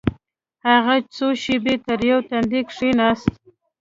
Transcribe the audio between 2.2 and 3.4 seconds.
تندى کښېناست.